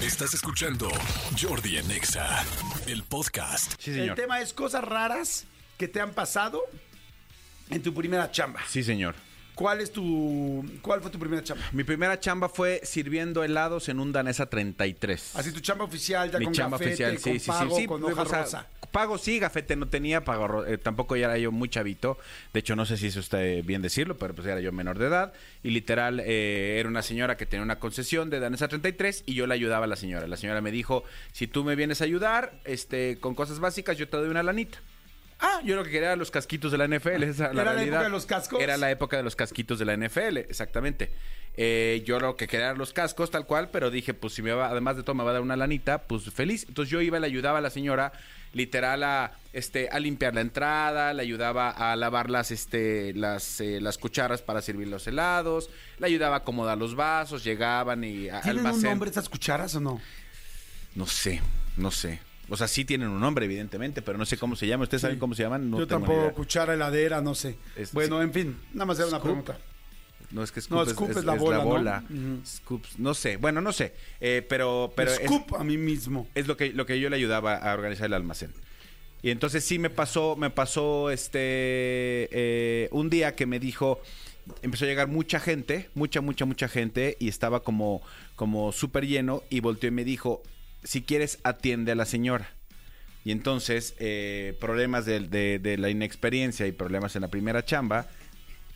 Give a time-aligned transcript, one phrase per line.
[0.00, 0.88] Estás escuchando
[1.40, 2.44] Jordi en Exa,
[2.86, 3.74] el podcast.
[3.78, 4.16] Sí, El señor.
[4.16, 5.46] tema es cosas raras
[5.78, 6.62] que te han pasado
[7.70, 8.60] en tu primera chamba.
[8.68, 9.14] Sí, señor.
[9.56, 11.64] ¿Cuál es tu cuál fue tu primera chamba?
[11.72, 15.34] Mi primera chamba fue sirviendo helados en un Danesa 33.
[15.34, 17.80] Así tu chamba oficial ya Mi con chamba gafete, oficial, con sí, sí, pago, sí,
[17.80, 17.86] sí.
[17.88, 18.66] con o hoja sea, rosa.
[18.92, 22.18] Pago sí, gafete no tenía, pago eh, tampoco ya era yo muy chavito.
[22.52, 25.06] De hecho, no sé si es usted bien decirlo, pero pues era yo menor de
[25.06, 25.32] edad.
[25.62, 29.46] Y literal, eh, era una señora que tenía una concesión de Danesa 33 y yo
[29.46, 30.26] le ayudaba a la señora.
[30.26, 34.06] La señora me dijo, si tú me vienes a ayudar este, con cosas básicas, yo
[34.06, 34.80] te doy una lanita.
[35.38, 37.22] Ah, yo lo que quería era los casquitos de la NFL.
[37.24, 38.60] Esa, ¿Era la época de los cascos?
[38.60, 41.10] Era la época de los casquitos de la NFL, exactamente.
[41.58, 44.52] Eh, yo lo que quería eran los cascos, tal cual, pero dije, pues si me
[44.52, 46.64] va, además de todo me va a dar una lanita, pues feliz.
[46.68, 48.12] Entonces yo iba y le ayudaba a la señora,
[48.52, 53.80] literal, a, este, a limpiar la entrada, le ayudaba a lavar las, este, las, eh,
[53.80, 55.68] las cucharas para servir los helados,
[55.98, 58.90] le ayudaba a acomodar los vasos, llegaban y a- ¿Tienen un almacén.
[58.90, 60.00] nombre estas cucharas o no?
[60.94, 61.40] No sé,
[61.76, 62.20] no sé.
[62.48, 64.84] O sea, sí tienen un nombre, evidentemente, pero no sé cómo se llama.
[64.84, 65.68] ¿Ustedes saben cómo se llaman?
[65.70, 67.56] No Yo tengo tampoco, cuchara heladera, no sé.
[67.74, 68.24] Es- bueno, sí.
[68.24, 69.58] en fin, nada más era una pregunta.
[70.30, 71.64] No, es que Scoop, No, es, Scoop es- es la bola, ¿no?
[71.64, 72.04] bola.
[72.08, 72.40] Ujú.
[72.46, 73.36] Scoops, no sé.
[73.36, 73.94] Bueno, no sé.
[74.20, 76.28] Eh, pero pero Scoop a mí mismo.
[76.34, 78.52] es lo que lo que yo le ayudaba a organizar el almacén.
[79.22, 84.00] Y entonces sí me pasó, me pasó este eh, un día que me dijo,
[84.62, 88.02] empezó a llegar mucha gente, mucha, mucha, mucha gente, y estaba como,
[88.36, 90.42] como súper lleno, y volteó y me dijo,
[90.86, 92.48] si quieres, atiende a la señora.
[93.24, 95.20] Y entonces, eh, problemas de,
[95.78, 98.06] la inexperiencia y problemas en la primera chamba,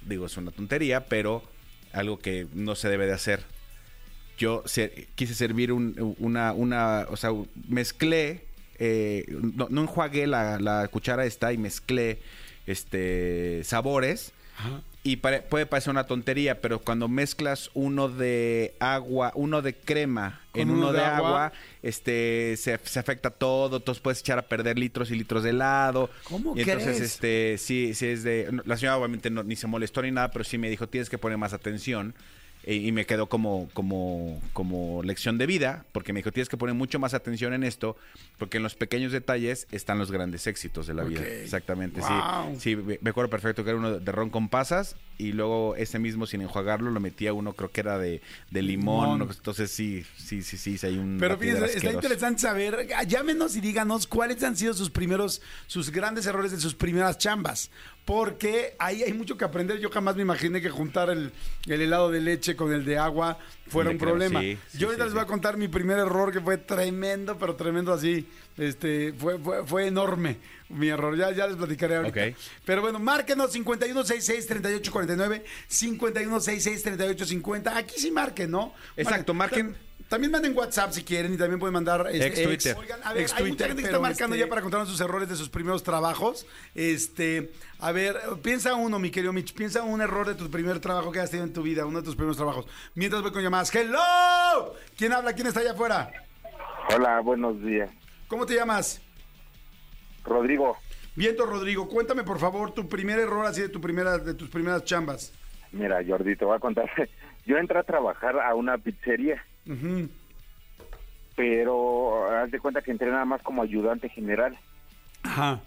[0.03, 1.43] digo, es una tontería, pero
[1.93, 3.45] algo que no se debe de hacer.
[4.39, 7.31] Yo se- quise servir un- una, una, o sea,
[7.69, 8.45] mezclé,
[8.79, 9.81] eh, no, no
[10.27, 12.19] la, la cuchara esta y mezclé
[12.67, 14.33] este sabores.
[14.59, 14.83] Ajá.
[15.03, 20.43] Y pare- puede parecer una tontería, pero cuando mezclas uno de agua, uno de crema
[20.53, 21.29] Con en uno uno, de de, agua.
[21.47, 25.51] agua, este se, se afecta todo, entonces puedes echar a perder litros y litros de
[25.51, 26.11] helado.
[26.25, 27.01] ¿Cómo y entonces, crees?
[27.01, 28.51] este, sí, sí es de.
[28.67, 31.17] La señora obviamente no- ni se molestó ni nada, pero sí me dijo, tienes que
[31.17, 32.15] poner más atención.
[32.65, 36.57] E- y me quedó como, como, como lección de vida, porque me dijo, tienes que
[36.57, 37.97] poner mucho más atención en esto,
[38.39, 41.23] porque en los pequeños detalles están los grandes éxitos de la vida.
[41.27, 42.57] Exactamente, Wow.
[42.59, 42.61] sí.
[42.61, 46.27] Sí, me acuerdo perfecto que era uno de ron con pasas y luego ese mismo
[46.27, 48.21] sin enjuagarlo lo metía uno, creo que era de,
[48.51, 49.23] de limón.
[49.23, 51.19] Entonces sí, sí, sí, sí, sí, hay un...
[51.21, 55.91] Pero fíjense, está interesante saber, ah, llámenos y díganos cuáles han sido sus primeros, sus
[55.91, 57.71] grandes errores de sus primeras chambas.
[58.05, 59.79] Porque ahí hay mucho que aprender.
[59.79, 61.33] Yo jamás me imaginé que juntar el,
[61.67, 63.39] el helado de leche con el de agua
[63.69, 64.41] fuera un creo, problema.
[64.41, 67.39] sí, sí, Yo ahorita sí, les voy a contar mi primer error que fue tremendo,
[67.39, 68.27] pero tremendo así.
[68.57, 70.39] Este, fue, fue, fue enorme
[70.71, 71.17] mi error.
[71.17, 72.37] Ya, ya les platicaré ahorita.
[72.65, 77.77] Pero bueno, márquenos 5166-3849, 5166-3850.
[77.77, 78.73] Aquí sí marquen, ¿no?
[78.97, 79.77] Exacto, marquen.
[80.11, 82.77] También manden WhatsApp si quieren y también pueden mandar este, Ex Twitter.
[82.77, 85.01] Oigan, a ver, Ex hay mucha gente que está marcando este- ya para contarnos sus
[85.01, 86.49] errores de sus primeros trabajos.
[86.75, 91.13] Este, a ver, piensa uno, mi querido Mitch, piensa un error de tu primer trabajo
[91.13, 92.67] que has tenido en tu vida, uno de tus primeros trabajos.
[92.97, 93.73] Mientras voy con llamadas.
[93.73, 94.75] ¡Hello!
[94.97, 95.33] ¿Quién habla?
[95.33, 96.11] ¿Quién está allá afuera?
[96.93, 97.89] Hola, buenos días.
[98.27, 99.01] ¿Cómo te llamas?
[100.25, 100.77] Rodrigo,
[101.15, 104.83] Viento Rodrigo, cuéntame por favor tu primer error así de tu primera, de tus primeras
[104.85, 105.33] chambas.
[105.71, 106.91] mira, Jordi, te voy a contar.
[107.51, 109.45] Yo entré a trabajar a una pizzería,
[111.35, 114.57] pero haz de cuenta que entré nada más como ayudante general.
[115.25, 115.61] Ajá.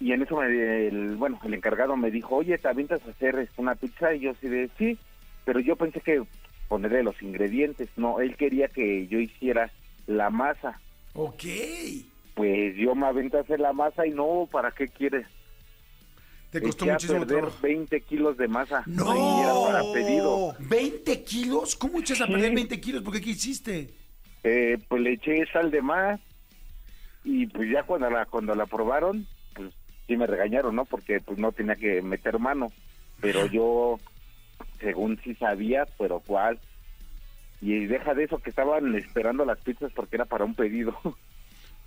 [0.00, 3.38] Y en eso, me, el, bueno, el encargado me dijo, oye, ¿te avientas a hacer
[3.38, 4.14] este, una pizza?
[4.14, 4.98] Y yo sí de, sí,
[5.44, 6.24] pero yo pensé que
[6.66, 7.88] ponerle los ingredientes.
[7.94, 9.70] No, él quería que yo hiciera
[10.08, 10.80] la masa.
[11.14, 11.44] Ok.
[12.34, 15.28] Pues yo me aventé a hacer la masa y no, ¿para qué quieres?
[16.60, 17.58] Te costó Eché a muchísimo perder trabajo.
[17.62, 18.82] 20 kilos de masa.
[18.86, 19.04] ¡No!
[19.66, 20.54] Para pedido.
[20.58, 21.76] ¿20 kilos?
[21.76, 22.32] ¿Cómo echas a Sí.
[22.32, 23.02] perder 20 kilos?
[23.02, 23.20] ¿Por qué?
[23.20, 23.90] ¿Qué hiciste?
[24.44, 26.20] Eh, pues le eché sal de más
[27.24, 29.74] y pues ya cuando la cuando la probaron pues
[30.06, 32.68] sí me regañaron no porque pues no tenía que meter mano
[33.20, 33.98] pero yo
[34.78, 36.60] según sí sabía pero cuál
[37.60, 40.96] y deja de eso que estaban esperando las pizzas porque era para un pedido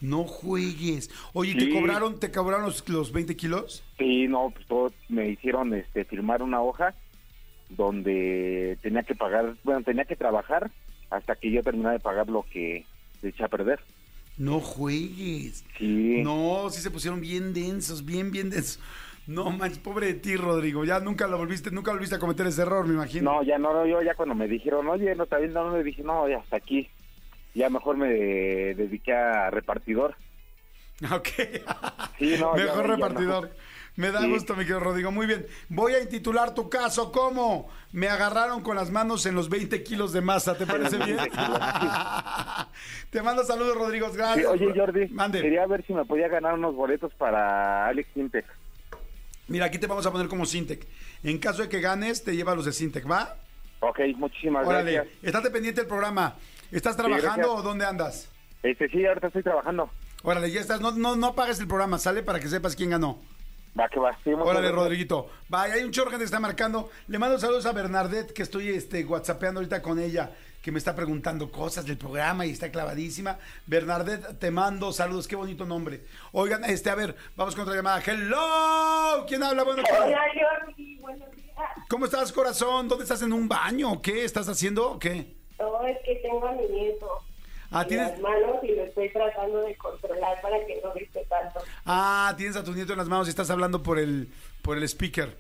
[0.02, 1.10] No juegues.
[1.34, 1.72] Oye, ¿te Sí.
[1.74, 3.84] cobraron, te cobraron los, los 20 kilos?
[4.00, 6.96] y no pues todos me hicieron este firmar una hoja
[7.70, 10.72] donde tenía que pagar bueno tenía que trabajar
[11.10, 12.86] hasta que yo terminara de pagar lo que
[13.22, 13.80] le eché a perder
[14.38, 15.66] No juegues.
[15.78, 18.80] sí No, sí se pusieron bien densos, bien, bien densos.
[19.28, 20.86] No manches, pobre de ti, Rodrigo.
[20.86, 23.32] Ya nunca lo volviste, nunca volviste a cometer ese error, me imagino.
[23.32, 26.28] No, ya no, yo ya cuando me dijeron, oye, no bien, no, me dije, no,
[26.28, 26.88] ya hasta aquí.
[27.60, 30.16] Ya mejor me dediqué a repartidor.
[31.12, 31.28] Ok.
[32.18, 33.52] Sí, no, ya Mejor ya repartidor.
[33.98, 34.30] Me da Sí.
[34.30, 35.12] gusto, mi querido Rodrigo.
[35.12, 35.46] Muy bien.
[35.68, 40.14] Voy a intitular tu caso como Me agarraron con las manos en los 20 kilos
[40.14, 40.58] de masa.
[40.58, 41.18] ¿Te parece bien?
[43.10, 44.10] Te mando saludos, Rodrigo.
[44.10, 44.48] Sí, Gracias.
[44.48, 45.42] oye, Jordi, Mande.
[45.42, 48.46] quería ver si me podía ganar unos boletos para Alex Intec.
[49.48, 50.86] Mira, aquí te vamos a poner como Sintec.
[51.24, 53.36] En caso de que ganes, te lleva los de Sintec, ¿va?
[53.82, 55.16] Ok, muchísimas Órale, gracias.
[55.24, 56.36] estate pendiente del programa.
[56.72, 58.30] ¿Estás trabajando o dónde andas?
[58.62, 59.90] Este, sí, ahorita estoy trabajando.
[60.24, 60.82] Órale, ya estás.
[60.82, 63.20] No, no, no apagues el programa, sale para que sepas quién ganó.
[63.80, 64.18] Va, que va.
[64.24, 64.72] Sí, Órale.
[64.72, 65.30] Rodriguito.
[65.48, 66.90] Vaya, hay un chorro que te está marcando.
[67.08, 70.32] Le mando saludos a Bernadette, que estoy este, whatsappeando ahorita con ella,
[70.62, 73.38] que me está preguntando cosas del programa y está clavadísima.
[73.66, 75.28] Bernadette, te mando saludos.
[75.28, 76.04] Qué bonito nombre.
[76.34, 78.02] Oigan, este, a ver, vamos con otra llamada.
[78.06, 79.26] ¡Hello!
[79.28, 79.64] ¿Quién habla?
[79.64, 81.56] Bueno, Hola Jordi, buenos días.
[81.90, 82.88] ¿cómo estás, corazón?
[82.88, 83.22] ¿Dónde estás?
[83.22, 84.26] ¿En un baño qué?
[84.26, 85.39] ¿Estás haciendo o qué?
[85.60, 87.08] No, es que tengo a mi nieto
[87.72, 91.60] Ah, en las manos y lo estoy tratando de controlar para que no grite tanto.
[91.86, 94.28] ah, tienes a tu nieto en las manos y estás hablando por el,
[94.64, 95.38] por el speaker.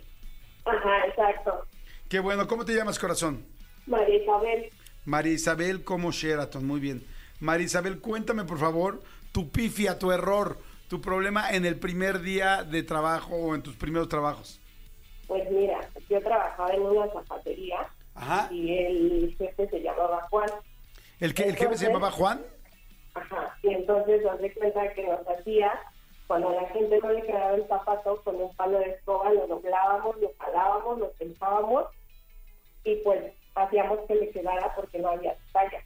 [0.66, 1.66] Ajá, exacto.
[2.07, 2.48] Qué bueno.
[2.48, 3.44] ¿Cómo te llamas, corazón?
[3.88, 4.69] María Isabel,
[5.06, 7.04] María Isabel como Sheraton, muy bien.
[7.39, 9.01] María Isabel, cuéntame por favor
[9.31, 13.75] tu pifia, tu error, tu problema en el primer día de trabajo o en tus
[13.75, 14.60] primeros trabajos.
[15.27, 15.80] pues mira,
[16.10, 17.88] yo trabajaba en una zapatería
[18.19, 18.48] Ajá.
[18.51, 20.50] y el jefe se llamaba Juan.
[21.19, 22.42] ¿El, que, el jefe se llamaba Juan?
[23.13, 25.71] Ajá, y entonces nos de cuenta que nos hacía,
[26.27, 29.48] cuando a la gente no le quedaba el zapato, con un palo de escoba lo
[29.48, 31.86] doblábamos, lo jalábamos, lo pensábamos
[32.83, 35.81] y pues hacíamos que le quedara porque no había talla.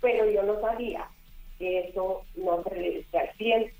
[0.00, 1.08] Pero yo no sabía
[1.58, 3.74] que eso no se le decía al cliente.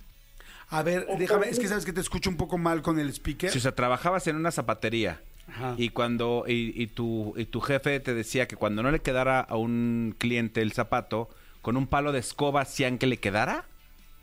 [0.68, 3.08] A ver, Entonces- déjame, es que sabes que te escucho un poco mal con el
[3.10, 3.50] speaker.
[3.50, 5.74] Si o sea, trabajabas en una zapatería Ajá.
[5.76, 9.40] y cuando y, y tu y tu jefe te decía que cuando no le quedara
[9.40, 11.28] a un cliente el zapato
[11.62, 13.64] con un palo de escoba hacían que le quedara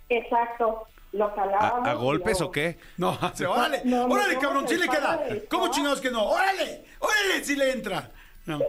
[0.09, 1.87] Exacto, lo a, jalábamos.
[1.87, 4.77] a y golpes lo- o qué No, se, órale, No, no, órale, no, cabrón, sí
[4.77, 5.19] le queda.
[5.49, 6.23] ¿Cómo chingados que no?
[6.25, 8.11] Órale, órale, sí le entra.
[8.45, 8.59] No.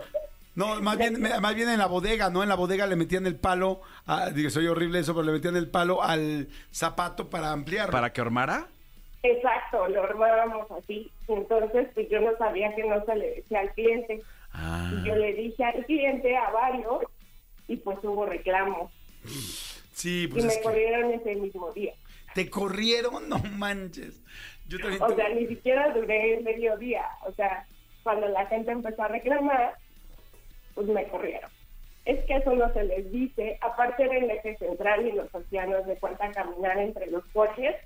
[0.54, 2.42] No, más bien, más bien en la bodega, ¿no?
[2.42, 5.56] En la bodega le metían el palo, a- digo, soy horrible eso, pero le metían
[5.56, 7.90] el palo al zapato para ampliar.
[7.90, 8.66] para que ormara
[9.24, 11.10] Exacto, lo armábamos así.
[11.36, 14.22] Entonces, pues yo no sabía que no se le decía al cliente.
[14.52, 14.90] Ah.
[14.92, 17.04] Y yo le dije al cliente, a varios,
[17.68, 18.92] y pues hubo reclamos.
[19.92, 21.94] Sí, y pues me es que corrieron ese mismo día.
[22.34, 24.22] te corrieron, no manches.
[24.68, 27.06] Yo también O sea, ni siquiera duré medio día.
[27.26, 27.66] O sea,
[28.02, 29.74] cuando la gente empezó a reclamar,
[30.74, 31.50] pues me corrieron.
[32.04, 33.58] Es que eso no se les dice.
[33.60, 37.76] Aparte era el eje central y los océanos de cuenta caminar entre los coches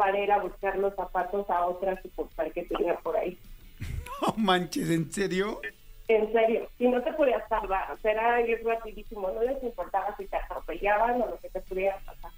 [0.00, 3.38] para ir a buscar los zapatos a otra sucursal que tenía por ahí.
[4.22, 5.60] no manches, ¿en serio?
[6.08, 10.16] En serio, y no te podías salvar, o sea, era ir rapidísimo, no les importaba
[10.16, 12.30] si te atropellaban o lo que te pudiera pasar.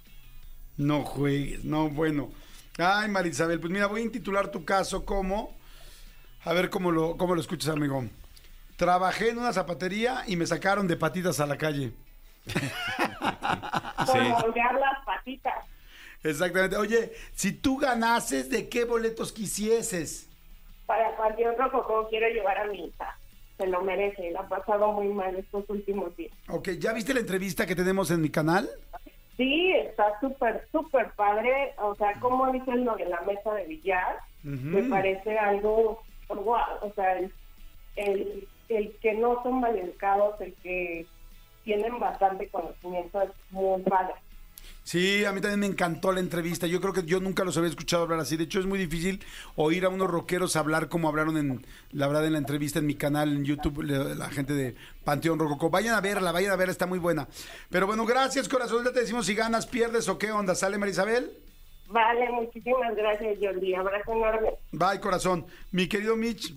[0.75, 2.31] No juegues, no, bueno.
[2.77, 5.55] Ay, Marisabel, pues mira, voy a intitular tu caso como,
[6.43, 8.03] a ver cómo lo, cómo lo escuchas, amigo.
[8.75, 11.93] Trabajé en una zapatería y me sacaron de patitas a la calle.
[14.05, 14.19] Sí.
[14.19, 15.63] Por moldear las patitas.
[16.23, 16.77] Exactamente.
[16.77, 20.29] Oye, si tú ganases, ¿de qué boletos quisieses?
[20.85, 23.17] Para Panteón Rococó quiero llevar a mi hija,
[23.57, 26.33] se lo merece, la ha pasado muy mal estos últimos días.
[26.49, 28.69] Ok, ¿ya viste la entrevista que tenemos en mi canal?
[29.37, 34.17] Sí, está súper, súper padre, o sea, como dicen lo de la mesa de billar,
[34.43, 37.33] me parece algo, wow, o sea, el,
[37.95, 41.07] el, el que no son maleducados, el que
[41.63, 44.13] tienen bastante conocimiento es muy padre.
[44.83, 46.67] Sí, a mí también me encantó la entrevista.
[46.67, 48.35] Yo creo que yo nunca los había escuchado hablar así.
[48.35, 49.23] De hecho, es muy difícil
[49.55, 52.95] oír a unos rockeros hablar como hablaron en la verdad en la entrevista en mi
[52.95, 54.75] canal en YouTube, la gente de
[55.05, 55.69] Panteón Rococó.
[55.69, 57.27] Vayan a verla, vayan a verla, está muy buena.
[57.69, 58.83] Pero bueno, gracias, corazón.
[58.83, 60.53] Ya te decimos si ganas, pierdes o qué onda.
[60.53, 61.31] ¿Sale, Marisabel?
[61.87, 63.75] Vale, muchísimas gracias, Jordi.
[63.75, 64.49] Abrazo enorme.
[64.71, 65.45] Bye, corazón.
[65.71, 66.55] Mi querido Mitch,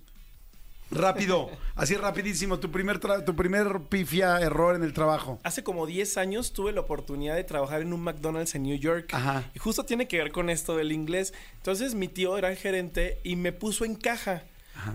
[0.90, 5.40] rápido, así rapidísimo, tu primer, tra- tu primer pifia error en el trabajo.
[5.42, 9.08] Hace como 10 años tuve la oportunidad de trabajar en un McDonald's en New York.
[9.12, 9.44] Ajá.
[9.54, 11.34] Y justo tiene que ver con esto del inglés.
[11.56, 14.44] Entonces mi tío era el gerente y me puso en caja.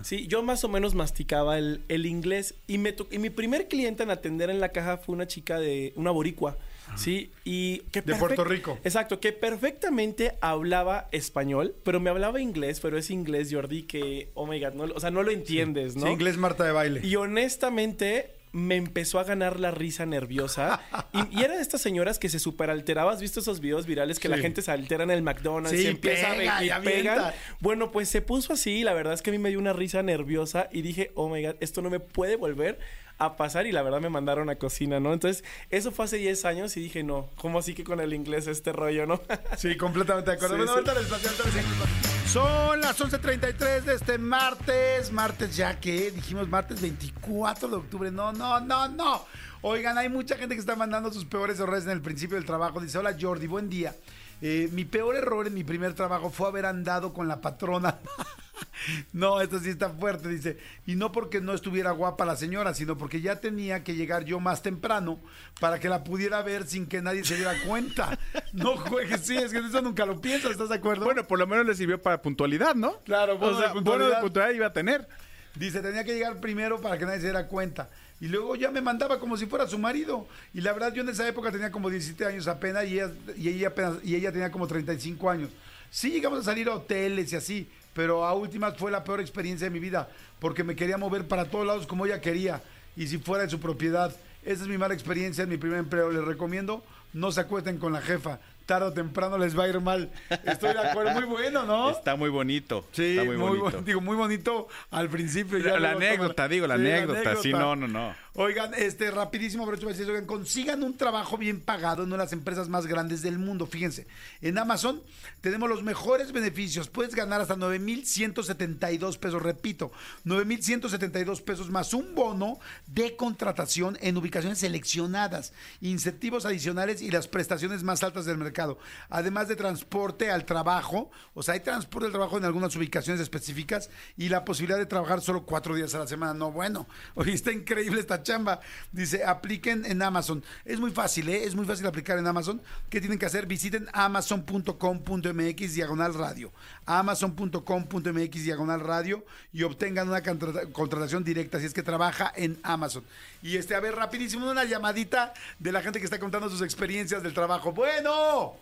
[0.02, 4.04] Sí, yo más o menos masticaba el, el inglés y me y mi primer cliente
[4.04, 6.56] en atender en la caja fue una chica de una boricua,
[6.96, 8.78] sí, y que De Puerto Rico.
[8.84, 14.46] Exacto, que perfectamente hablaba español, pero me hablaba inglés, pero es inglés Jordi que oh
[14.46, 16.06] my god, no, o sea, no lo entiendes, ¿no?
[16.06, 17.00] Sí, inglés Marta de baile.
[17.04, 20.80] Y honestamente me empezó a ganar la risa nerviosa.
[21.12, 23.12] Y, y era de estas señoras que se superalteraba.
[23.12, 25.88] ¿Has visto esos videos virales que la gente se altera en el McDonald's Sí, y
[25.88, 27.34] empieza pega, a y pegan?
[27.60, 28.78] Bueno, pues se puso así.
[28.78, 31.28] y La verdad es que a mí me dio una risa nerviosa y dije, oh
[31.28, 32.78] my god, esto no me puede volver
[33.24, 35.12] a pasar y la verdad me mandaron a cocina, ¿no?
[35.12, 38.46] Entonces, eso fue hace 10 años y dije, no, ¿cómo así que con el inglés
[38.46, 39.20] este rollo, no?
[39.56, 40.56] Sí, completamente de acuerdo.
[40.56, 40.78] Sí, Bueno, sí.
[40.90, 42.28] ahorita les platico, ahorita les explico.
[42.28, 45.12] Son las 11.33 de este martes.
[45.12, 48.10] Martes ya que dijimos martes 24 de octubre.
[48.10, 49.24] No, no, no, no.
[49.62, 52.80] Oigan, hay mucha gente que está mandando sus peores errores en el principio del trabajo.
[52.80, 53.94] Dice, hola Jordi, buen día.
[54.40, 57.98] Eh, mi peor error en mi primer trabajo fue haber andado con la patrona.
[59.12, 60.58] no, esto sí está fuerte, dice.
[60.86, 64.40] Y no porque no estuviera guapa la señora, sino porque ya tenía que llegar yo
[64.40, 65.20] más temprano
[65.60, 68.18] para que la pudiera ver sin que nadie se diera cuenta.
[68.52, 71.06] No juegues, sí, es que eso nunca lo piensas, ¿estás de acuerdo?
[71.06, 72.98] Bueno, por lo menos le sirvió para puntualidad, ¿no?
[72.98, 74.16] Claro, bono o sea, puntualidad.
[74.16, 75.08] de puntualidad iba a tener.
[75.54, 77.88] Dice, tenía que llegar primero para que nadie se diera cuenta.
[78.20, 80.28] Y luego ya me mandaba como si fuera su marido.
[80.54, 83.48] Y la verdad, yo en esa época tenía como 17 años apenas y ella, y
[83.48, 85.50] ella, apenas, y ella tenía como 35 años.
[85.90, 89.66] Sí llegamos a salir a hoteles y así, pero a últimas fue la peor experiencia
[89.66, 90.08] de mi vida,
[90.38, 92.62] porque me quería mover para todos lados como ella quería,
[92.96, 94.14] y si fuera de su propiedad.
[94.44, 96.10] Esa es mi mala experiencia en mi primer empleo.
[96.10, 96.82] Les recomiendo,
[97.12, 98.40] no se acuesten con la jefa.
[98.66, 100.10] Tarde o temprano les va a ir mal.
[100.44, 101.12] Estoy de acuerdo.
[101.12, 101.90] Muy bueno, ¿no?
[101.90, 102.84] Está muy bonito.
[102.92, 103.82] Sí, está muy, bonito.
[103.82, 105.58] digo, muy bonito al principio.
[105.58, 107.36] ya La, la anécdota, digo, la Sí, anécdota.
[107.36, 108.14] Sí, no, no, no.
[108.34, 112.66] Oigan, este, rapidísimo, pero oigan, consigan un trabajo bien pagado en una de las empresas
[112.70, 113.66] más grandes del mundo.
[113.66, 114.06] Fíjense,
[114.40, 115.02] en Amazon
[115.42, 116.88] tenemos los mejores beneficios.
[116.88, 119.92] Puedes ganar hasta 9,172 pesos, repito,
[120.24, 127.82] 9,172 pesos más un bono de contratación en ubicaciones seleccionadas, incentivos adicionales y las prestaciones
[127.82, 128.78] más altas del mercado.
[129.10, 133.90] Además de transporte al trabajo, o sea, hay transporte al trabajo en algunas ubicaciones específicas
[134.16, 136.32] y la posibilidad de trabajar solo cuatro días a la semana.
[136.32, 138.60] No, bueno, oye, está increíble esta chamba.
[138.92, 140.42] Dice, apliquen en Amazon.
[140.64, 141.44] Es muy fácil, ¿eh?
[141.44, 142.60] Es muy fácil aplicar en Amazon.
[142.90, 143.46] ¿Qué tienen que hacer?
[143.46, 146.52] Visiten amazon.com.mx diagonal radio.
[146.86, 153.04] Amazon.com.mx diagonal radio y obtengan una contra- contratación directa si es que trabaja en Amazon.
[153.42, 157.22] Y este, a ver, rapidísimo, una llamadita de la gente que está contando sus experiencias
[157.22, 157.72] del trabajo.
[157.72, 158.54] Bueno,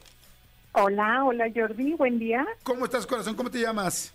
[0.73, 2.47] Hola, hola Jordi, buen día.
[2.63, 3.35] ¿cómo estás, corazón?
[3.35, 4.13] ¿Cómo te llamas?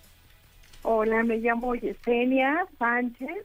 [0.84, 3.44] Hola, me llamo Yesenia Sánchez.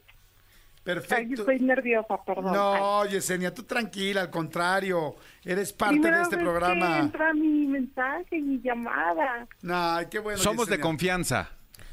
[0.81, 1.43] Ay, Perfecto.
[1.43, 2.53] estoy nerviosa, perdón.
[2.55, 6.99] No, Yesenia, tú tranquila, al contrario, eres parte Primera de este vez Que programa.
[7.01, 9.47] entra mi mensaje, mi llamada.
[9.69, 10.39] Ay, qué bueno.
[10.39, 11.51] Somos de confianza.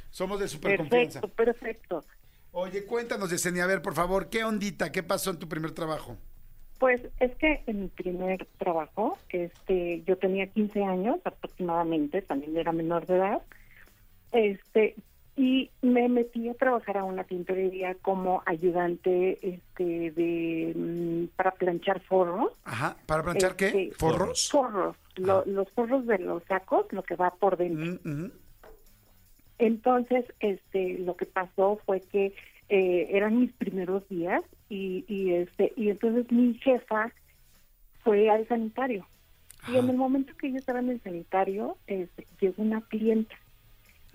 [0.09, 1.19] Somos de super confianza.
[1.21, 1.35] Perfecto,
[1.99, 2.05] perfecto.
[2.53, 4.91] Oye, cuéntanos, Yesenia, a ver, por favor, ¿qué ondita?
[4.91, 6.17] ¿Qué pasó en tu primer trabajo?
[6.79, 12.71] Pues es que en mi primer trabajo, este, yo tenía 15 años aproximadamente, también era
[12.71, 13.41] menor de edad,
[14.31, 14.95] este,
[15.37, 22.01] y me metí a trabajar a una tintorería como ayudante, este, de mm, para planchar
[22.01, 22.51] forros.
[22.65, 23.67] Ajá, ¿para planchar qué?
[23.67, 24.49] Este, ¿Forros?
[24.49, 27.99] Forros, lo- los forros de los sacos, lo que va por dentro.
[28.03, 28.31] Mm.
[29.59, 32.33] Entonces, este, lo que pasó fue que
[32.69, 37.11] eh, eran mis primeros días y, y este, y entonces mi jefa
[38.03, 39.07] fue al sanitario.
[39.67, 43.35] Y en el momento que yo estaba en el sanitario, este, llegó una clienta.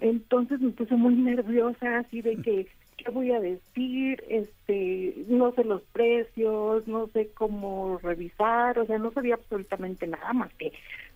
[0.03, 2.67] Entonces me puse muy nerviosa, así de que,
[2.97, 4.23] ¿qué voy a decir?
[4.29, 10.33] Este, no sé los precios, no sé cómo revisar, o sea, no sabía absolutamente nada
[10.33, 10.73] más que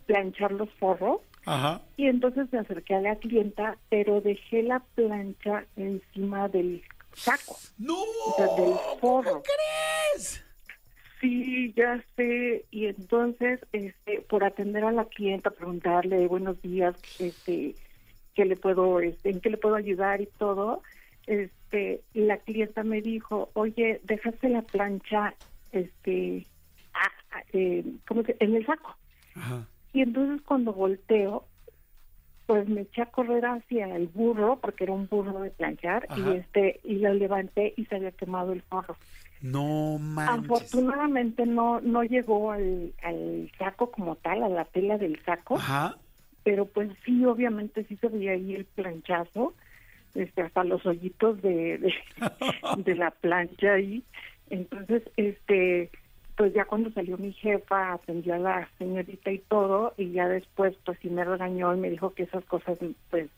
[0.06, 1.20] planchar los forros.
[1.46, 1.82] Ajá.
[1.96, 7.96] Y entonces me acerqué a la clienta, pero dejé la plancha encima del saco, ¡No!
[8.00, 9.42] o sea, del forro.
[9.42, 10.44] crees?
[11.20, 12.66] Sí, ya sé.
[12.70, 17.74] Y entonces, este, por atender a la clienta, preguntarle buenos días, este,
[18.36, 20.82] qué le puedo, este, en qué le puedo ayudar y todo,
[21.26, 25.34] este, la clienta me dijo, oye, dejaste la plancha,
[25.72, 26.46] este,
[26.94, 28.94] ah, eh, ¿cómo se- en el saco.
[29.34, 29.66] Ajá.
[29.92, 31.46] Y entonces cuando volteo,
[32.46, 36.20] pues me eché a correr hacia el burro, porque era un burro de planchar, Ajá.
[36.20, 38.96] y este, y lo levanté y se había quemado el forro.
[39.40, 40.44] No manches.
[40.50, 45.96] Afortunadamente no no llegó al, al saco como tal, a la tela del saco, Ajá.
[46.46, 49.52] Pero pues sí, obviamente sí se veía ahí el planchazo,
[50.14, 51.94] este, hasta los hoyitos de, de,
[52.84, 54.04] de la plancha ahí.
[54.48, 55.90] Entonces, este,
[56.36, 60.76] pues ya cuando salió mi jefa, atendió a la señorita y todo, y ya después
[60.84, 62.78] pues sí me regañó y me dijo que esas cosas
[63.10, 63.28] pues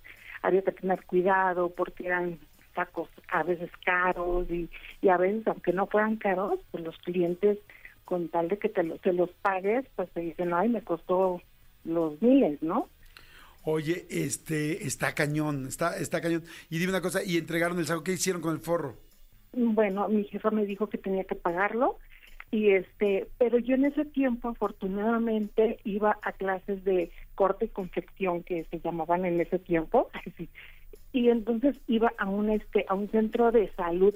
[0.42, 2.38] había que tener cuidado porque eran
[2.74, 4.68] sacos a veces caros y,
[5.00, 7.56] y a veces aunque no fueran caros, pues los clientes
[8.04, 11.40] con tal de que te, lo- te los pagues, pues te dicen, ay, me costó
[11.84, 12.90] los miles, ¿no?
[13.62, 16.44] Oye, este, está cañón, está, está cañón.
[16.70, 18.02] Y dime una cosa, ¿y entregaron el saco?
[18.02, 18.96] ¿Qué hicieron con el forro?
[19.52, 21.98] Bueno, mi jefa me dijo que tenía que pagarlo
[22.50, 28.42] y este, pero yo en ese tiempo afortunadamente iba a clases de corte y confección
[28.42, 30.10] que se llamaban en ese tiempo,
[31.12, 34.14] y entonces iba a un este a un centro de salud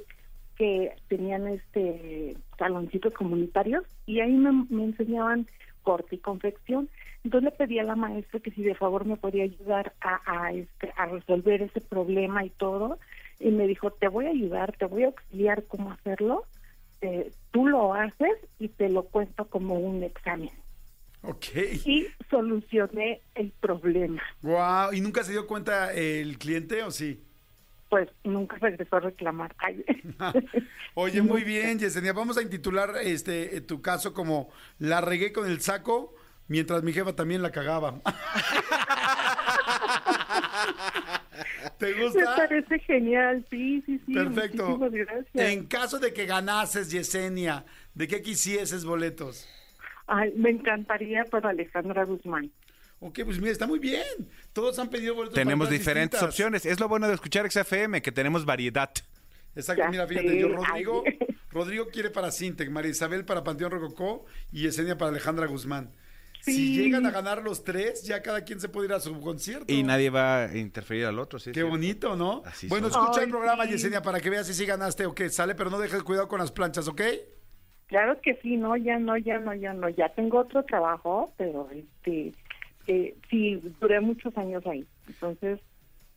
[0.56, 5.46] que tenían este saloncitos comunitarios y ahí me, me enseñaban
[5.82, 6.88] corte y confección.
[7.24, 10.52] Entonces le pedí a la maestra que si de favor me podía ayudar a, a,
[10.52, 12.98] este, a resolver ese problema y todo.
[13.38, 16.44] Y me dijo, te voy a ayudar, te voy a auxiliar cómo hacerlo.
[17.00, 20.50] Eh, tú lo haces y te lo cuento como un examen.
[21.22, 21.46] Ok.
[21.84, 24.22] Y solucioné el problema.
[24.42, 24.92] Wow.
[24.92, 27.22] ¿Y nunca se dio cuenta el cliente o sí?
[27.88, 29.54] Pues nunca regresó a reclamar.
[29.58, 29.84] Ay.
[30.94, 32.12] Oye, muy bien, Yesenia.
[32.12, 36.14] Vamos a intitular este tu caso como La regué con el saco
[36.52, 38.00] mientras mi jefa también la cagaba.
[41.78, 42.37] ¿Te Me gusta?
[42.37, 44.14] parece genial, sí, sí, sí.
[44.14, 44.78] Perfecto.
[44.78, 45.26] gracias.
[45.35, 49.49] En caso de que ganases, Yesenia, ¿de qué quisieses boletos?
[50.06, 52.50] Ay, me encantaría para Alejandra Guzmán.
[53.00, 54.02] Ok, pues mira, está muy bien.
[54.52, 55.35] Todos han pedido boletos.
[55.35, 56.28] Tenemos diferentes distintas.
[56.35, 56.66] opciones.
[56.66, 58.90] Es lo bueno de escuchar XFM, que tenemos variedad.
[59.56, 61.18] Exacto, Ya mira, fíjate, sé, yo Rodrigo, ay.
[61.50, 65.90] Rodrigo quiere para Sintec, María Isabel para Panteón Rococó y Yesenia para Alejandra Guzmán.
[66.44, 69.72] Si llegan a ganar los tres, ya cada quien se puede ir a su concierto.
[69.72, 71.52] Y nadie va a interferir al otro, ¿sí?
[71.52, 72.42] Qué bonito, ¿no?
[72.44, 73.02] Así bueno, son.
[73.04, 73.70] escucha el programa, sí.
[73.72, 75.30] Yesenia, para que veas si sí ganaste o qué.
[75.30, 77.00] Sale, pero no dejes cuidado con las planchas, ¿ok?
[77.87, 79.88] Claro que sí, no, ya no, ya no, ya no.
[79.90, 82.32] Ya tengo otro trabajo, pero este,
[82.87, 84.87] eh, sí, duré muchos años ahí.
[85.06, 85.61] Entonces,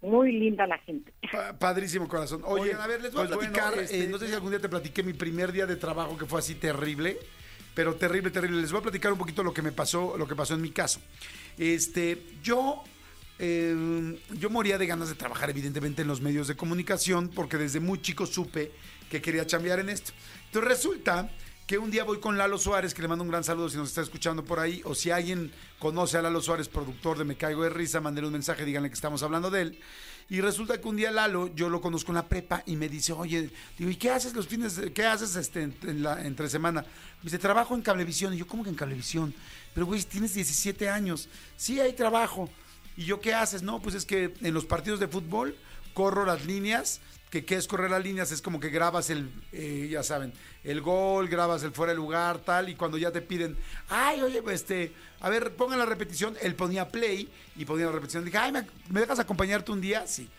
[0.01, 1.11] muy linda la gente.
[1.31, 2.41] Pa- Padrísimo corazón.
[2.45, 3.67] Oye, a ver, les voy pues a platicar.
[3.73, 6.17] bueno, este- eh, no sé si algún día te platiqué mi primer día de trabajo
[6.17, 7.17] que fue así terrible,
[7.75, 8.61] pero terrible, terrible.
[8.61, 10.71] Les voy a platicar un poquito lo que me pasó, lo que pasó en mi
[10.71, 11.01] caso.
[11.57, 12.83] Este, yo,
[13.37, 17.81] eh, yo moría de ganas de trabajar, evidentemente, en los medios de comunicación, porque desde
[17.81, 18.71] muy chico supe
[19.11, 20.13] que quería chambear en esto.
[20.45, 21.29] Entonces resulta
[21.67, 23.89] que un día voy con Lalo Suárez, que le mando un gran saludo si nos
[23.89, 27.63] está escuchando por ahí, o si alguien conoce a Lalo Suárez, productor de Me Caigo
[27.63, 29.79] de Risa, mándenle un mensaje, díganle que estamos hablando de él.
[30.27, 33.13] Y resulta que un día Lalo, yo lo conozco en la prepa y me dice,
[33.13, 36.81] oye, digo, ¿y qué haces los fines, de- qué haces este, en- la, entre semana?
[36.81, 38.33] Me dice, trabajo en Cablevisión.
[38.33, 39.33] Y yo, ¿cómo que en Cablevisión?
[39.75, 41.29] Pero, güey, tienes 17 años.
[41.57, 42.49] Sí, hay trabajo.
[42.97, 43.61] ¿Y yo qué haces?
[43.61, 45.55] No, pues es que en los partidos de fútbol
[45.93, 47.01] corro las líneas,
[47.43, 50.31] que es correr las líneas, es como que grabas el, eh, ya saben,
[50.63, 53.57] el gol, grabas el fuera de lugar, tal, y cuando ya te piden,
[53.89, 57.27] ay, oye, pues, este, a ver, pongan la repetición, él ponía play
[57.57, 60.07] y ponía la repetición, dije, ay, ¿me, me dejas acompañarte un día?
[60.07, 60.29] Sí.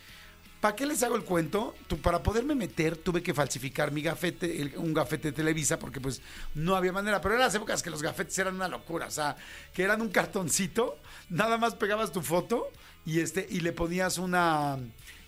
[0.60, 1.74] ¿Para qué les hago el cuento?
[1.86, 6.22] Tú, para poderme meter tuve que falsificar mi gafete, un gafete de Televisa, porque pues
[6.54, 7.20] no había manera.
[7.20, 9.36] Pero eran las épocas que los gafetes eran una locura, o sea,
[9.74, 12.68] que eran un cartoncito, nada más pegabas tu foto
[13.04, 14.78] y este y le ponías una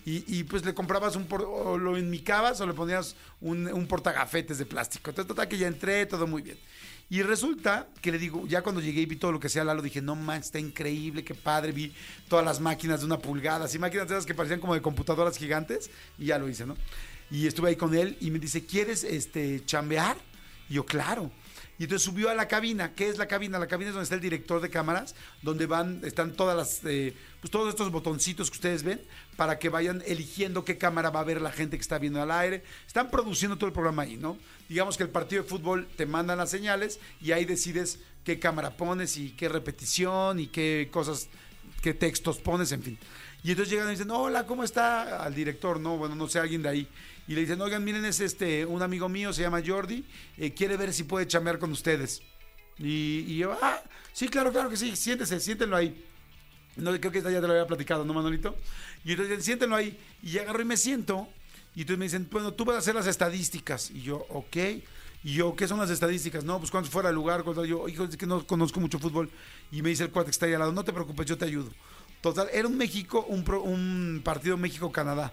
[0.08, 3.86] y, y, pues le comprabas un por- o lo enmicabas o le ponías un, un
[3.86, 5.10] portagafetes de plástico.
[5.10, 6.58] Entonces total que ya entré, todo muy bien.
[7.10, 9.82] Y resulta que le digo, ya cuando llegué y vi todo lo que sea Lalo,
[9.82, 11.92] dije, no man, está increíble, qué padre, vi
[12.28, 15.36] todas las máquinas de una pulgada, así máquinas de esas que parecían como de computadoras
[15.38, 16.76] gigantes, y ya lo hice, ¿no?
[17.30, 20.16] Y estuve ahí con él y me dice, ¿quieres este chambear?
[20.68, 21.30] Y yo, claro.
[21.78, 22.92] Y entonces subió a la cabina.
[22.94, 23.58] ¿Qué es la cabina?
[23.58, 27.14] La cabina es donde está el director de cámaras, donde van, están todas las, eh,
[27.40, 29.00] pues todos estos botoncitos que ustedes ven,
[29.36, 32.32] para que vayan eligiendo qué cámara va a ver la gente que está viendo al
[32.32, 32.64] aire.
[32.86, 34.36] Están produciendo todo el programa ahí, ¿no?
[34.68, 38.76] Digamos que el partido de fútbol te mandan las señales y ahí decides qué cámara
[38.76, 41.28] pones y qué repetición y qué cosas,
[41.80, 42.98] qué textos pones, en fin.
[43.44, 45.22] Y entonces llegan y dicen, hola, ¿cómo está?
[45.22, 46.88] Al director, no, bueno, no sé, alguien de ahí.
[47.28, 50.02] Y le dicen, oigan, miren, es este, un amigo mío, se llama Jordi,
[50.38, 52.22] eh, quiere ver si puede chambear con ustedes.
[52.78, 56.04] Y, yo, ah, sí, claro, claro que sí, siéntese, siéntenlo ahí.
[56.76, 58.56] No, creo que ya te lo había platicado, ¿no, Manolito?
[59.04, 59.98] Y entonces siéntenlo ahí.
[60.22, 61.28] Y agarro y me siento.
[61.74, 63.90] Y entonces me dicen, bueno, tú vas a hacer las estadísticas.
[63.90, 64.56] Y yo, ok.
[65.24, 66.44] Y yo, ¿qué son las estadísticas?
[66.44, 67.42] No, pues cuántos fuera de lugar.
[67.42, 69.28] cuántos- Yo, hijo, es que no conozco mucho fútbol.
[69.72, 71.44] Y me dice el cuate que está ahí al lado, no te preocupes, yo te
[71.44, 71.70] ayudo.
[72.20, 75.32] Total, era un México, un partido México-Canadá.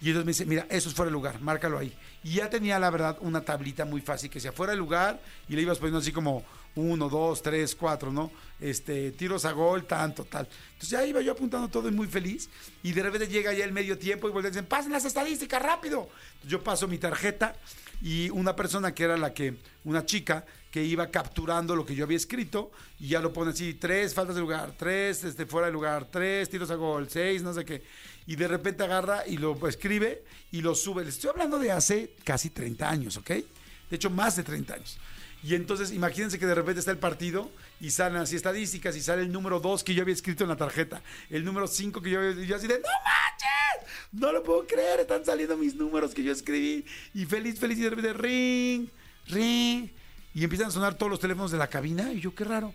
[0.00, 1.96] Y entonces me dice, mira, eso es fuera de lugar, márcalo ahí.
[2.22, 5.56] Y ya tenía, la verdad, una tablita muy fácil que sea fuera de lugar y
[5.56, 8.30] le ibas poniendo así como uno, dos, tres, cuatro, ¿no?
[8.60, 10.46] Este, tiros a gol, tanto, tal.
[10.74, 12.50] Entonces ya iba yo apuntando todo y muy feliz.
[12.82, 16.08] Y de repente llega ya el medio tiempo y y dicen, pasen las estadísticas, rápido.
[16.46, 17.56] Yo paso mi tarjeta
[18.02, 22.04] y una persona que era la que, una chica que iba capturando lo que yo
[22.04, 25.72] había escrito y ya lo pone así, tres faltas de lugar, tres este, fuera de
[25.72, 27.82] lugar, tres tiros a gol, seis, no sé qué.
[28.26, 31.04] Y de repente agarra y lo escribe y lo sube.
[31.04, 33.28] Les estoy hablando de hace casi 30 años, ¿ok?
[33.28, 34.98] De hecho, más de 30 años.
[35.42, 39.22] Y entonces, imagínense que de repente está el partido y salen así estadísticas y sale
[39.22, 42.18] el número 2 que yo había escrito en la tarjeta, el número 5 que yo
[42.18, 44.10] había y yo así de, ¡no manches!
[44.12, 46.84] No lo puedo creer, están saliendo mis números que yo escribí.
[47.14, 48.88] Y feliz, feliz, y de repente, ring,
[49.26, 49.90] ring.
[50.34, 52.74] Y empiezan a sonar todos los teléfonos de la cabina y yo, qué raro.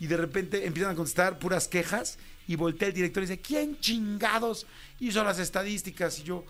[0.00, 3.78] Y de repente empiezan a contestar puras quejas y voltea el director y dice, ¿quién
[3.80, 4.66] chingados
[5.00, 6.18] hizo las estadísticas?
[6.18, 6.44] Y yo,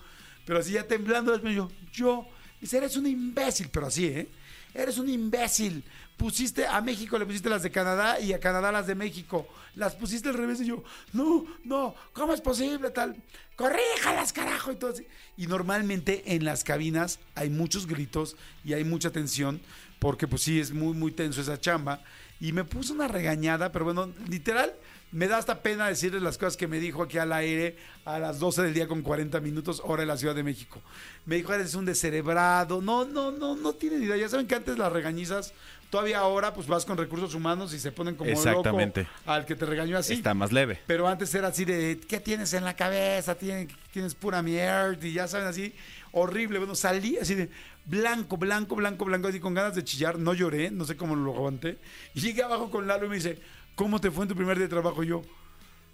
[0.46, 2.27] pero así ya temblando, yo, yo.
[2.61, 4.29] Dice, eres un imbécil, pero así, ¿eh?
[4.75, 5.85] Eres un imbécil.
[6.17, 9.49] Pusiste a México, le pusiste las de Canadá y a Canadá las de México.
[9.75, 13.17] Las pusiste al revés y yo, no, no, ¿cómo es posible tal?
[13.57, 14.73] Corríjalas, carajo.
[14.73, 14.95] Y, todo
[15.37, 19.61] y normalmente en las cabinas hay muchos gritos y hay mucha tensión
[19.99, 22.03] porque pues sí, es muy, muy tenso esa chamba.
[22.41, 24.75] Y me puso una regañada, pero bueno, literal,
[25.12, 28.38] me da hasta pena decirles las cosas que me dijo aquí al aire a las
[28.38, 30.81] 12 del día con 40 minutos, hora de la Ciudad de México.
[31.27, 32.81] Me dijo, eres un descerebrado.
[32.81, 34.16] No, no, no, no tienen idea.
[34.16, 35.53] Ya saben que antes las regañizas,
[35.90, 39.03] todavía ahora pues vas con recursos humanos y se ponen como Exactamente.
[39.03, 40.14] loco al que te regañó así.
[40.14, 40.81] Está más leve.
[40.87, 43.35] Pero antes era así de, ¿qué tienes en la cabeza?
[43.35, 45.75] Tienes, tienes pura mierda y ya saben así,
[46.12, 46.59] horrible.
[46.59, 47.51] Bueno, salí así de
[47.87, 50.18] blanco, blanco, blanco, blanco, así con ganas de chillar.
[50.18, 51.79] No lloré, no sé cómo lo aguanté.
[52.14, 53.38] Y llegué abajo con Lalo y me dice,
[53.75, 55.03] ¿cómo te fue en tu primer día de trabajo?
[55.03, 55.23] Y yo,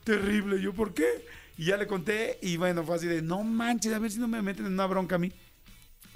[0.05, 0.61] terrible.
[0.61, 1.27] Yo, ¿por qué?
[1.57, 4.29] Y ya le conté y bueno, fue así de, no manches, a ver si no
[4.29, 5.33] me meten en una bronca a mí.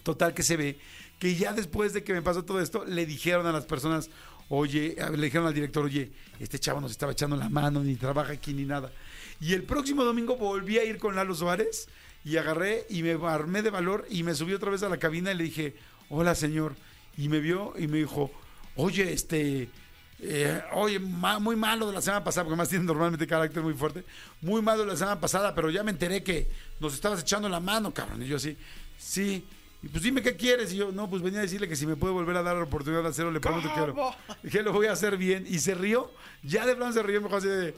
[0.03, 0.79] Total que se ve
[1.23, 4.11] que ya después de que me pasó todo esto, le dijeron a las personas,
[4.49, 8.33] oye, le dijeron al director, oye, este chavo nos estaba echando la mano, ni trabaja
[8.33, 8.91] aquí ni nada.
[9.41, 11.89] Y el próximo domingo volví a ir con Lalo Suárez
[12.25, 15.33] y agarré y me armé de valor y me subí otra vez a la cabina
[15.33, 15.75] y le dije,
[16.09, 16.75] hola señor.
[17.17, 18.31] Y me vio y me dijo,
[18.77, 19.69] oye, este,
[20.21, 23.75] eh, oye, ma- muy malo de la semana pasada, porque más tiene normalmente carácter muy
[23.75, 24.05] fuerte,
[24.41, 26.49] muy malo de la semana pasada, pero ya me enteré que
[26.81, 28.23] nos estabas echando la mano, cabrón.
[28.23, 28.57] Y yo así,
[28.99, 29.45] sí.
[29.83, 30.73] Y pues dime qué quieres.
[30.73, 32.63] Y yo, no, pues venía a decirle que si me puede volver a dar la
[32.63, 34.15] oportunidad de hacerlo, le prometo que quiero.
[34.45, 35.45] Dije, lo voy a hacer bien.
[35.49, 36.13] Y se rió.
[36.45, 37.75] Ya de plano se rió, me dijo así de,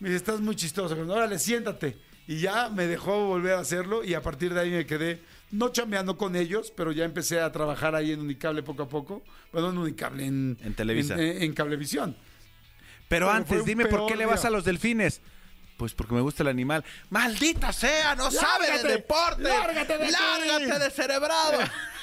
[0.00, 0.94] me dice, estás muy chistoso.
[0.98, 1.98] Órale, siéntate.
[2.30, 5.70] Y ya me dejó volver a hacerlo y a partir de ahí me quedé, no
[5.70, 9.24] chambeando con ellos, pero ya empecé a trabajar ahí en Unicable poco a poco.
[9.52, 11.14] Bueno, en Unicable, en, En Televisa.
[11.14, 12.16] En, en- en Cablevisión.
[13.08, 15.20] Pero antes, dime por qué le vas a los delfines.
[15.76, 16.84] Pues porque me gusta el animal.
[17.08, 18.14] ¡Maldita sea!
[18.14, 18.92] ¡No sabe de ¡Lárgate!
[18.92, 19.42] deporte!
[19.42, 20.10] ¡Lárgate de!
[20.12, 21.58] ¡Lárgate de cerebrado!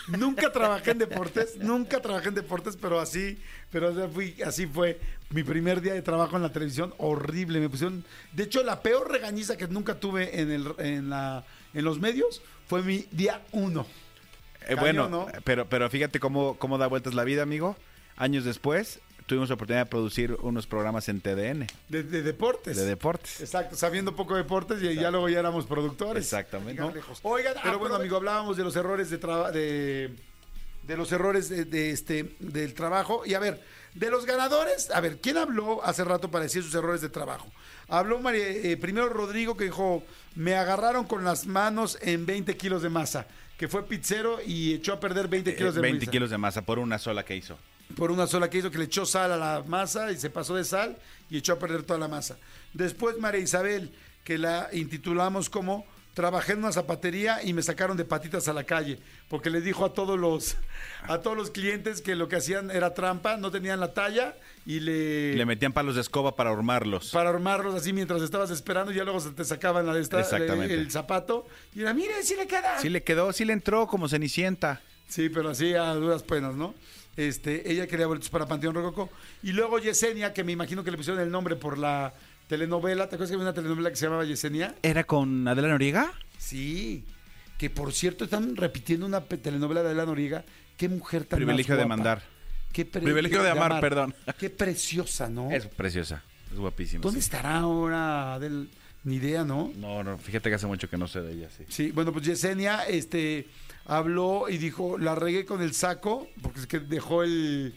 [0.08, 3.38] Nunca trabajé en deportes, nunca trabajé en deportes, pero así,
[3.72, 8.04] pero fui, así fue mi primer día de trabajo en la televisión, horrible, me pusieron,
[8.34, 12.42] de hecho la peor regañiza que nunca tuve en el, en la, en los medios
[12.68, 13.86] fue mi día uno.
[14.68, 15.28] Eh, bueno, ¿no?
[15.44, 17.78] pero, pero fíjate cómo, cómo da vueltas la vida, amigo.
[18.18, 22.76] Años después, tuvimos la oportunidad de producir unos programas en TDN De, de deportes.
[22.78, 23.40] de deportes.
[23.42, 26.24] Exacto, sabiendo poco de deportes y ya luego ya éramos productores.
[26.24, 26.82] Exactamente.
[26.82, 26.92] ¿no?
[27.24, 30.16] Oigan, pero bueno, amigo, hablábamos de los errores de de,
[30.84, 33.62] de los errores de, de este del trabajo y a ver,
[33.94, 37.52] de los ganadores, a ver, ¿quién habló hace rato para decir sus errores de trabajo?
[37.90, 40.04] Habló María- eh, primero Rodrigo que dijo,
[40.36, 43.26] me agarraron con las manos en 20 kilos de masa,
[43.58, 46.38] que fue pizzero y echó a perder 20 kilos de Eh, 20 masa kilos de
[46.38, 47.58] masa por una sola que hizo.
[47.96, 50.56] Por una sola que hizo, que le echó sal a la masa y se pasó
[50.56, 50.98] de sal
[51.30, 52.38] y echó a perder toda la masa.
[52.74, 53.92] Después María Isabel,
[54.24, 55.86] que la intitulamos como
[56.18, 58.98] Trabajé en una zapatería y me sacaron de patitas a la calle,
[59.30, 60.56] porque le dijo a todos los
[61.04, 64.80] a todos los clientes que lo que hacían era trampa, no tenían la talla y
[64.80, 67.12] le, Le metían palos de escoba para armarlos.
[67.12, 70.20] para armarlos así mientras estabas esperando y ya luego se te sacaban la de esta-
[70.22, 70.74] Exactamente.
[70.74, 71.46] el, zapato
[71.76, 72.80] y era, mire, sí le queda.
[72.80, 74.82] Sí le quedó, sí le entró como cenicienta.
[75.08, 76.74] Sí, pero así a duras penas, ¿no?
[77.18, 79.10] Este, ella quería boletos para Panteón Rococó.
[79.42, 82.14] Y luego Yesenia, que me imagino que le pusieron el nombre por la
[82.48, 83.10] telenovela.
[83.10, 84.76] ¿Te acuerdas que había una telenovela que se llamaba Yesenia?
[84.84, 86.14] ¿Era con Adela Noriega?
[86.38, 87.04] Sí.
[87.58, 90.46] Que por cierto están repitiendo una telenovela de Adela Noriega.
[90.78, 92.24] Qué mujer tan Privilegio más de mandar.
[92.72, 94.14] Qué Privilegio de amar, perdón.
[94.40, 95.50] Qué preciosa, ¿no?
[95.50, 97.02] Es preciosa, es guapísima.
[97.02, 97.26] ¿Dónde sí.
[97.26, 98.70] estará ahora Adel?
[99.04, 99.72] Ni idea, ¿no?
[99.78, 101.64] No, no, fíjate que hace mucho que no sé de ella, sí.
[101.70, 103.48] Sí, bueno, pues Yesenia este,
[103.88, 107.74] habló y dijo, la regué con el saco, porque es que dejó el...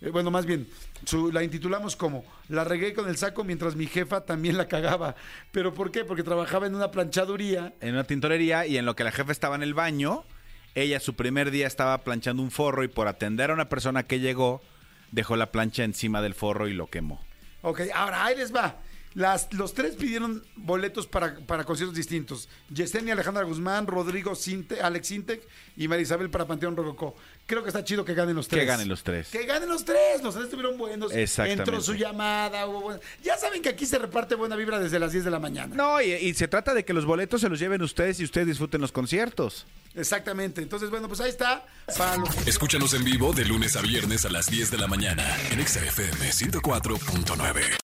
[0.00, 0.66] eh, bueno, más bien,
[1.04, 5.16] su- la intitulamos como, la regué con el saco mientras mi jefa también la cagaba.
[5.52, 6.04] ¿Pero por qué?
[6.04, 7.74] Porque trabajaba en una planchaduría.
[7.80, 10.24] En una tintorería y en lo que la jefa estaba en el baño,
[10.74, 14.20] ella su primer día estaba planchando un forro y por atender a una persona que
[14.20, 14.62] llegó,
[15.10, 17.20] dejó la plancha encima del forro y lo quemó.
[17.62, 18.76] Ok, ahora ahí les va.
[19.14, 22.48] Las, los tres pidieron boletos para, para conciertos distintos.
[22.72, 25.42] Yesenia Alejandra Guzmán, Rodrigo Sinte, Alex Sintec
[25.76, 27.16] y María Isabel para Panteón Rococó.
[27.46, 28.60] Creo que está chido que ganen los tres.
[28.62, 29.28] Que ganen los tres.
[29.28, 30.22] Que ganen los tres.
[30.22, 31.10] Los tres estuvieron buenos.
[31.12, 31.62] Exactamente.
[31.62, 32.66] Entró su llamada.
[32.66, 35.74] hubo Ya saben que aquí se reparte buena vibra desde las 10 de la mañana.
[35.74, 38.46] No, y, y se trata de que los boletos se los lleven ustedes y ustedes
[38.46, 39.66] disfruten los conciertos.
[39.94, 40.60] Exactamente.
[40.60, 41.66] Entonces, bueno, pues ahí está.
[41.96, 45.24] Para los- Escúchanos en vivo de lunes a viernes a las 10 de la mañana
[45.50, 47.78] en Exa FM 104.9.